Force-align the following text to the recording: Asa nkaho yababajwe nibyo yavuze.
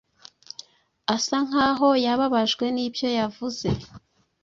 Asa 1.15 1.37
nkaho 1.47 1.87
yababajwe 2.05 2.65
nibyo 2.75 3.07
yavuze. 3.19 3.67